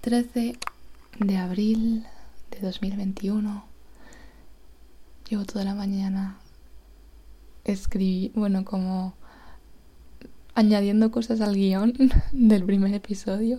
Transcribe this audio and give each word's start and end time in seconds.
13 0.00 0.58
de 1.18 1.36
abril 1.36 2.06
de 2.50 2.60
2021. 2.60 3.64
Llevo 5.28 5.44
toda 5.44 5.64
la 5.64 5.74
mañana 5.74 6.38
escribí, 7.64 8.32
bueno, 8.34 8.64
como 8.64 9.14
añadiendo 10.54 11.10
cosas 11.10 11.40
al 11.40 11.54
guion 11.54 11.94
del 12.32 12.64
primer 12.64 12.94
episodio 12.94 13.58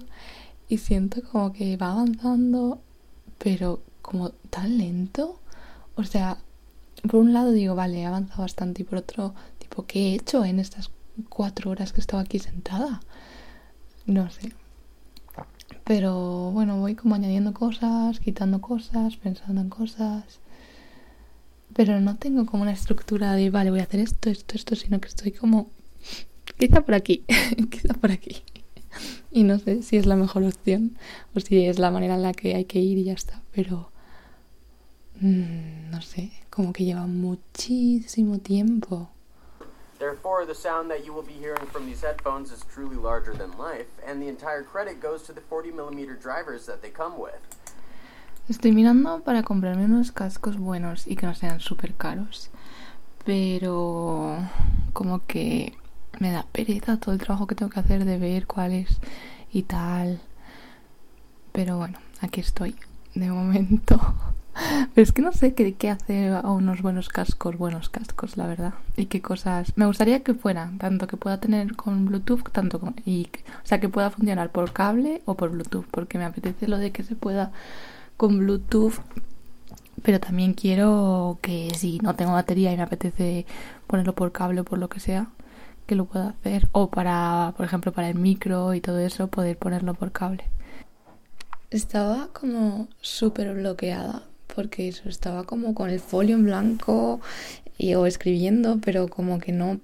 y 0.67 0.79
siento 0.79 1.21
como 1.31 1.53
que 1.53 1.77
va 1.77 1.91
avanzando, 1.91 2.81
pero 3.37 3.81
como 4.01 4.31
tan 4.49 4.77
lento. 4.77 5.39
O 5.95 6.03
sea, 6.03 6.37
por 7.03 7.17
un 7.17 7.33
lado 7.33 7.51
digo, 7.51 7.75
vale, 7.75 8.01
he 8.01 8.05
avanzado 8.05 8.41
bastante 8.41 8.81
y 8.81 8.85
por 8.85 8.97
otro, 8.97 9.35
tipo, 9.59 9.85
¿qué 9.85 10.09
he 10.09 10.15
hecho 10.15 10.43
en 10.45 10.59
estas 10.59 10.89
cuatro 11.29 11.71
horas 11.71 11.91
que 11.91 11.99
he 11.99 12.01
estado 12.01 12.23
aquí 12.23 12.39
sentada? 12.39 13.01
No 14.05 14.29
sé. 14.31 14.53
Pero 15.93 16.51
bueno, 16.51 16.79
voy 16.79 16.95
como 16.95 17.15
añadiendo 17.15 17.53
cosas, 17.53 18.21
quitando 18.21 18.61
cosas, 18.61 19.17
pensando 19.17 19.59
en 19.59 19.67
cosas. 19.67 20.39
Pero 21.73 21.99
no 21.99 22.15
tengo 22.15 22.45
como 22.45 22.63
una 22.63 22.71
estructura 22.71 23.33
de, 23.33 23.49
vale, 23.49 23.71
voy 23.71 23.81
a 23.81 23.83
hacer 23.83 23.99
esto, 23.99 24.29
esto, 24.29 24.55
esto, 24.55 24.77
sino 24.77 25.01
que 25.01 25.09
estoy 25.09 25.33
como, 25.33 25.69
quizá 26.57 26.85
por 26.85 26.93
aquí, 26.93 27.25
quizá 27.69 27.93
por 27.95 28.09
aquí. 28.09 28.41
Y 29.31 29.43
no 29.43 29.59
sé 29.59 29.83
si 29.83 29.97
es 29.97 30.05
la 30.05 30.15
mejor 30.15 30.43
opción 30.43 30.97
o 31.35 31.41
si 31.41 31.65
es 31.65 31.77
la 31.77 31.91
manera 31.91 32.15
en 32.15 32.21
la 32.21 32.31
que 32.31 32.55
hay 32.55 32.63
que 32.63 32.79
ir 32.79 32.97
y 32.97 33.03
ya 33.03 33.13
está. 33.13 33.41
Pero, 33.51 33.91
mmm, 35.19 35.89
no 35.91 36.01
sé, 36.01 36.31
como 36.49 36.71
que 36.71 36.85
lleva 36.85 37.05
muchísimo 37.05 38.39
tiempo. 38.39 39.09
Therefore, 40.01 40.47
the 40.47 40.55
sound 40.55 40.89
that 40.89 41.05
you 41.05 41.13
will 41.13 41.21
be 41.21 41.37
hearing 41.39 41.67
from 41.67 41.85
these 41.85 42.01
headphones 42.01 42.51
is 42.51 42.65
truly 42.73 42.95
larger 42.95 43.33
than 43.33 43.55
life, 43.55 43.85
and 44.03 44.19
the 44.19 44.27
entire 44.29 44.63
credit 44.63 44.99
goes 44.99 45.21
to 45.27 45.31
the 45.31 45.41
40mm 45.41 46.19
drivers 46.19 46.65
that 46.65 46.81
they 46.81 46.89
come 46.89 47.19
with. 47.19 47.37
Estoy 48.49 48.71
mirando 48.71 49.21
para 49.23 49.43
comprarme 49.43 49.85
unos 49.85 50.11
cascos 50.11 50.57
buenos 50.57 51.05
y 51.05 51.15
que 51.15 51.27
no 51.27 51.35
sean 51.35 51.59
súper 51.59 51.93
caros. 51.93 52.49
Pero 53.25 54.39
como 54.93 55.23
que 55.27 55.77
me 56.19 56.31
da 56.31 56.47
pereza 56.51 56.97
todo 56.97 57.13
el 57.13 57.19
trabajo 57.19 57.45
que 57.45 57.53
tengo 57.53 57.69
que 57.69 57.79
hacer 57.79 58.03
de 58.03 58.17
ver 58.17 58.47
cuáles 58.47 58.97
y 59.53 59.61
tal. 59.61 60.19
Pero 61.51 61.77
bueno, 61.77 61.99
aquí 62.21 62.41
estoy 62.41 62.75
de 63.13 63.29
momento. 63.29 63.99
Pero 64.53 65.03
es 65.03 65.11
que 65.11 65.21
no 65.21 65.31
sé 65.31 65.53
qué, 65.53 65.73
qué 65.75 65.89
hace 65.89 66.29
a 66.29 66.51
unos 66.51 66.81
buenos 66.81 67.09
cascos, 67.09 67.57
buenos 67.57 67.89
cascos, 67.89 68.37
la 68.37 68.47
verdad. 68.47 68.73
Y 68.97 69.05
qué 69.05 69.21
cosas. 69.21 69.71
Me 69.77 69.85
gustaría 69.85 70.23
que 70.23 70.33
fuera, 70.33 70.71
tanto 70.77 71.07
que 71.07 71.17
pueda 71.17 71.39
tener 71.39 71.75
con 71.75 72.05
Bluetooth, 72.05 72.49
tanto. 72.51 72.81
Y, 73.05 73.29
o 73.63 73.65
sea, 73.65 73.79
que 73.79 73.89
pueda 73.89 74.09
funcionar 74.09 74.51
por 74.51 74.73
cable 74.73 75.21
o 75.25 75.35
por 75.35 75.51
Bluetooth, 75.51 75.85
porque 75.89 76.17
me 76.17 76.25
apetece 76.25 76.67
lo 76.67 76.77
de 76.77 76.91
que 76.91 77.03
se 77.03 77.15
pueda 77.15 77.51
con 78.17 78.39
Bluetooth. 78.39 78.95
Pero 80.03 80.19
también 80.19 80.53
quiero 80.53 81.37
que 81.41 81.69
si 81.75 81.99
no 81.99 82.15
tengo 82.15 82.33
batería 82.33 82.73
y 82.73 82.77
me 82.77 82.83
apetece 82.83 83.45
ponerlo 83.87 84.13
por 84.15 84.31
cable 84.31 84.61
o 84.61 84.63
por 84.65 84.79
lo 84.79 84.89
que 84.89 84.99
sea, 84.99 85.27
que 85.85 85.95
lo 85.95 86.05
pueda 86.05 86.29
hacer. 86.29 86.67
O 86.73 86.89
para, 86.89 87.53
por 87.55 87.65
ejemplo, 87.65 87.93
para 87.93 88.09
el 88.09 88.15
micro 88.15 88.73
y 88.73 88.81
todo 88.81 88.99
eso, 88.99 89.27
poder 89.27 89.57
ponerlo 89.57 89.93
por 89.93 90.11
cable. 90.11 90.43
Estaba 91.69 92.29
como 92.33 92.89
súper 92.99 93.53
bloqueada 93.53 94.23
porque 94.53 94.87
eso 94.87 95.09
estaba 95.09 95.43
como 95.43 95.73
con 95.73 95.89
el 95.89 95.99
folio 95.99 96.35
en 96.35 96.45
blanco 96.45 97.21
y, 97.77 97.93
o 97.95 98.05
escribiendo, 98.05 98.79
pero 98.83 99.07
como 99.07 99.39
que 99.39 99.51
no, 99.51 99.79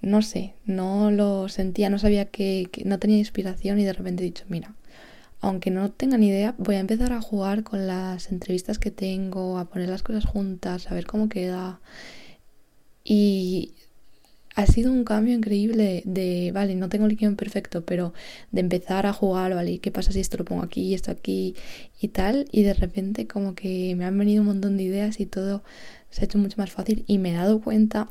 no 0.00 0.22
sé, 0.22 0.54
no 0.64 1.10
lo 1.10 1.48
sentía, 1.48 1.90
no 1.90 1.98
sabía 1.98 2.26
que, 2.26 2.68
que, 2.72 2.84
no 2.84 2.98
tenía 2.98 3.18
inspiración 3.18 3.78
y 3.78 3.84
de 3.84 3.92
repente 3.92 4.22
he 4.22 4.26
dicho, 4.26 4.44
mira, 4.48 4.74
aunque 5.40 5.70
no 5.70 5.90
tenga 5.90 6.18
ni 6.18 6.28
idea, 6.28 6.54
voy 6.58 6.76
a 6.76 6.80
empezar 6.80 7.12
a 7.12 7.20
jugar 7.20 7.62
con 7.62 7.86
las 7.86 8.32
entrevistas 8.32 8.78
que 8.78 8.90
tengo, 8.90 9.58
a 9.58 9.66
poner 9.66 9.88
las 9.88 10.02
cosas 10.02 10.24
juntas, 10.24 10.90
a 10.90 10.94
ver 10.94 11.06
cómo 11.06 11.28
queda. 11.28 11.80
Y 13.04 13.74
ha 14.56 14.66
sido 14.66 14.90
un 14.90 15.04
cambio 15.04 15.34
increíble 15.34 16.02
de, 16.06 16.50
vale, 16.52 16.74
no 16.76 16.88
tengo 16.88 17.04
el 17.04 17.14
guion 17.14 17.36
perfecto, 17.36 17.84
pero 17.84 18.14
de 18.52 18.60
empezar 18.60 19.04
a 19.04 19.12
jugar, 19.12 19.54
vale, 19.54 19.78
¿qué 19.80 19.90
pasa 19.90 20.12
si 20.12 20.20
esto 20.20 20.38
lo 20.38 20.46
pongo 20.46 20.62
aquí, 20.62 20.94
esto 20.94 21.10
aquí 21.10 21.54
y 22.00 22.08
tal? 22.08 22.48
Y 22.50 22.62
de 22.62 22.72
repente 22.72 23.26
como 23.26 23.54
que 23.54 23.94
me 23.96 24.06
han 24.06 24.16
venido 24.16 24.40
un 24.40 24.48
montón 24.48 24.78
de 24.78 24.84
ideas 24.84 25.20
y 25.20 25.26
todo 25.26 25.62
se 26.08 26.22
ha 26.22 26.24
hecho 26.24 26.38
mucho 26.38 26.56
más 26.56 26.70
fácil 26.70 27.04
y 27.06 27.18
me 27.18 27.32
he 27.32 27.34
dado 27.34 27.60
cuenta 27.60 28.08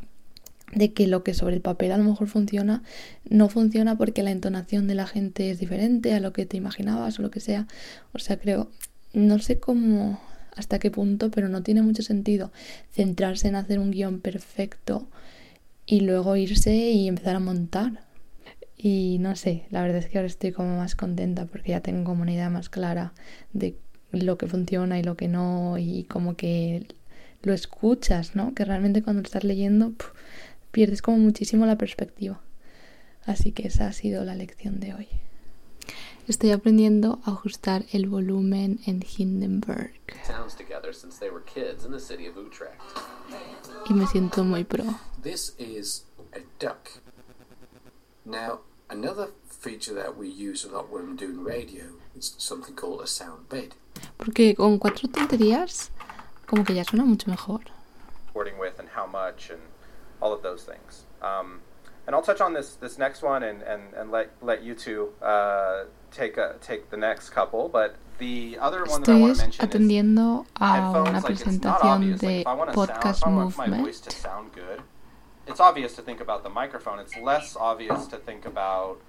de 0.72 0.94
que 0.94 1.08
lo 1.08 1.24
que 1.24 1.34
sobre 1.34 1.56
el 1.56 1.62
papel 1.62 1.92
a 1.92 1.98
lo 1.98 2.04
mejor 2.04 2.28
funciona, 2.28 2.84
no 3.28 3.50
funciona 3.50 3.98
porque 3.98 4.22
la 4.22 4.30
entonación 4.30 4.88
de 4.88 4.94
la 4.94 5.08
gente 5.08 5.50
es 5.50 5.60
diferente 5.60 6.14
a 6.14 6.20
lo 6.20 6.32
que 6.32 6.46
te 6.46 6.58
imaginabas 6.58 7.18
o 7.18 7.24
lo 7.24 7.32
que 7.32 7.40
sea. 7.40 7.66
O 8.14 8.20
sea, 8.20 8.38
creo, 8.38 8.70
no 9.14 9.40
sé 9.40 9.60
cómo, 9.60 10.22
hasta 10.56 10.78
qué 10.78 10.92
punto, 10.92 11.32
pero 11.32 11.50
no 11.50 11.64
tiene 11.64 11.82
mucho 11.82 12.04
sentido 12.04 12.52
centrarse 12.92 13.48
en 13.48 13.56
hacer 13.56 13.80
un 13.80 13.90
guion 13.90 14.20
perfecto 14.20 15.08
y 15.86 16.02
luego 16.02 16.36
irse 16.36 16.74
y 16.74 17.08
empezar 17.08 17.36
a 17.36 17.40
montar. 17.40 18.06
Y 18.78 19.18
no 19.20 19.36
sé, 19.36 19.66
la 19.72 19.82
verdad 19.82 19.98
es 19.98 20.08
que 20.10 20.18
ahora 20.18 20.28
estoy 20.28 20.52
como 20.52 20.78
más 20.78 20.96
contenta 20.96 21.46
porque 21.46 21.72
ya 21.72 21.82
tengo 21.82 22.04
como 22.04 22.22
una 22.24 22.34
idea 22.34 22.50
más 22.50 22.70
clara 22.70 23.14
de 23.54 23.78
lo 24.12 24.38
que 24.38 24.48
funciona 24.48 25.00
y 25.00 25.04
lo 25.04 25.16
que 25.16 25.28
no 25.28 25.78
y 25.78 26.04
como 26.04 26.36
que 26.36 26.88
lo 27.42 27.54
escuchas, 27.54 28.36
¿no? 28.36 28.54
Que 28.54 28.66
realmente 28.66 29.02
cuando 29.02 29.22
estás 29.22 29.44
leyendo 29.44 29.94
pierdes 30.72 31.02
como 31.02 31.18
muchísimo 31.18 31.66
la 31.66 31.78
perspectiva. 31.78 32.42
Así 33.26 33.52
que 33.52 33.68
esa 33.68 33.88
ha 33.88 33.94
sido 33.94 34.24
la 34.24 34.36
lección 34.36 34.80
de 34.80 34.94
hoy. 34.94 35.08
Estoy 36.28 36.52
aprendiendo 36.52 37.20
a 37.24 37.32
ajustar 37.32 37.86
el 37.92 38.10
volumen 38.10 38.80
en 38.88 39.04
Hindenburg. 39.04 39.92
Y 43.88 43.94
me 43.94 44.08
siento 44.08 44.44
muy 44.44 44.64
pro. 44.64 44.86
This 45.22 45.54
is 45.60 46.06
a 46.34 46.40
duck. 46.60 46.90
Now, 48.26 48.62
another 48.90 49.30
feature 49.48 49.94
that 49.94 50.18
we 50.18 50.28
use 50.28 50.66
a 50.68 50.72
lot 50.72 50.90
when 50.92 51.10
we're 51.10 51.16
doing 51.16 51.44
radio 51.44 51.86
is 52.18 52.34
something 52.40 52.74
called 52.76 53.02
a 53.02 53.08
sound 53.08 53.48
bed. 53.48 53.76
Porque 54.18 54.56
con 54.56 54.80
cuatro 54.80 55.08
tonterías, 55.08 55.92
como 56.48 56.64
que 56.64 56.74
ya 56.74 56.84
suena 56.84 57.06
mucho 57.06 57.30
mejor. 57.30 57.62
With 58.34 58.80
and 58.80 58.90
how 58.96 59.06
much 59.06 59.52
and 59.52 59.62
all 60.20 60.34
of 60.34 60.42
those 60.42 60.64
things. 60.64 61.06
Um, 61.22 61.62
and 62.06 62.16
I'll 62.16 62.22
touch 62.22 62.42
on 62.42 62.54
this 62.54 62.76
this 62.76 62.98
next 62.98 63.22
one 63.22 63.44
and, 63.44 63.62
and, 63.64 63.94
and 63.94 64.12
let 64.12 64.32
let 64.42 64.64
you 64.64 64.76
two 64.76 65.10
uh, 65.22 65.86
take 66.12 66.38
a, 66.38 66.56
take 66.62 66.90
the 66.90 66.98
next 66.98 67.30
couple. 67.30 67.70
But 67.70 67.96
the 68.18 68.58
other 68.60 68.86
one 68.86 69.02
that 69.04 69.16
I 69.16 69.20
want 69.20 69.36
to 69.36 69.42
mention 69.42 69.68
atendiendo 69.68 70.46
is 70.46 70.52
a 70.60 70.64
una 70.64 70.74
headphones. 70.74 71.24
Like 71.24 71.32
it's 71.32 71.46
not 71.46 71.80
presentación 71.80 71.96
obvious. 71.96 72.24
Like 72.24 72.30
de 72.30 72.42
if 72.42 72.48
I 72.48 72.54
want 72.54 72.72
to 72.72 72.78
Podcast 72.78 73.16
sound, 73.16 73.16
if 73.16 73.24
I 73.26 73.30
want 73.30 73.58
my 73.58 73.68
Movement. 73.68 73.84
voice 73.86 74.00
to 74.02 74.12
sound 74.12 74.54
good, 74.54 74.82
it's 75.48 75.60
obvious 75.60 75.96
to 75.96 76.02
think 76.02 76.22
about 76.22 76.44
the 76.44 76.50
microphone. 76.50 77.00
It's 77.00 77.18
less 77.18 77.56
obvious 77.56 78.08
to 78.08 78.18
think 78.18 78.46
about 78.46 79.02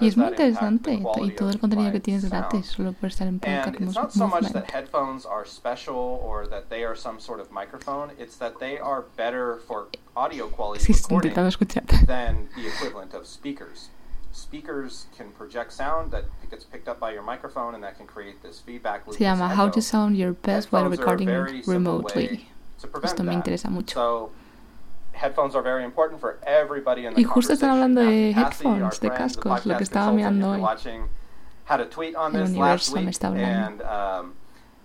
Y 0.00 0.08
es 0.08 0.16
muy 0.16 0.28
interesante 0.28 1.00
y 1.22 1.30
todo 1.30 1.50
el 1.50 1.58
contenido 1.58 1.92
que 1.92 2.00
tienes 2.00 2.28
gratis 2.28 2.66
solo 2.66 2.92
por 2.92 3.08
estar 3.08 3.26
en 3.26 3.38
Podcast 3.38 3.80
it's 3.80 3.94
not 3.94 4.10
so 4.12 4.26
much 4.26 4.42
that 4.42 4.52
Movement. 4.54 4.70
headphones 4.70 5.26
are 5.26 5.46
special 5.46 6.20
or 6.22 6.46
that 6.48 6.68
they 6.68 6.84
are 6.84 6.96
some 6.96 7.18
sort 7.20 7.40
of 7.40 7.50
microphone. 7.50 8.10
It's 8.18 8.36
that 8.38 8.58
they 8.58 8.78
are 8.78 9.04
better 9.16 9.58
for 9.66 9.88
audio 10.14 10.48
quality 10.48 10.84
Sí, 10.84 10.92
estoy 10.92 11.16
intentando 11.16 11.48
escuchar. 11.48 11.84
than 12.06 12.48
the 12.56 12.66
equivalent 12.66 13.14
of 13.14 13.26
speakers. 13.26 13.90
Speakers 14.32 15.06
can 15.16 15.32
project 15.32 15.72
sound 15.72 16.10
that 16.12 16.24
gets 16.50 16.64
picked 16.64 16.88
up 16.88 17.00
by 17.00 17.10
your 17.10 17.22
microphone 17.22 17.74
and 17.74 17.82
that 17.82 17.96
can 17.96 18.06
create 18.06 18.42
this 18.42 18.60
feedback 18.60 19.06
loop. 19.06 19.16
Se 19.16 19.24
llama 19.24 19.48
How 19.48 19.70
to. 19.70 19.80
Sound 19.80 20.16
Your 20.16 20.32
Best 20.34 20.70
While 20.72 20.90
Recording 20.90 21.28
Remotely. 21.66 22.48
Esto 23.02 23.22
me 23.24 23.32
interesa 23.32 23.70
mucho. 23.70 24.30
Y 27.16 27.24
justo 27.24 27.52
están 27.52 27.70
hablando 27.70 28.00
de 28.02 28.32
headphones, 28.32 29.00
de 29.00 29.08
the 29.08 29.14
cascos, 29.14 29.66
lo 29.66 29.76
que 29.76 29.84
estaba 29.84 30.12
mirando 30.12 30.50
hoy. 30.52 30.60
watching, 30.60 31.08
had 31.64 31.80
a 31.80 31.86
tweet 31.86 32.14
on 32.14 32.34
El 32.36 32.42
this 32.46 32.56
last 32.56 32.90
universo 32.90 32.94
me 32.94 33.00
week, 33.00 33.10
está 33.10 33.28
hablando. 33.28 33.66
and 33.66 33.82
um, 33.82 34.34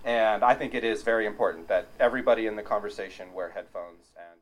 and 0.04 0.42
I 0.44 0.54
think 0.54 0.74
it 0.74 0.84
is 0.84 1.02
very 1.04 1.26
important 1.26 1.68
that 1.68 1.86
everybody 2.00 2.46
in 2.46 2.56
the 2.56 2.62
conversation 2.62 3.32
wear 3.34 3.50
headphones 3.50 4.10
and 4.16 4.41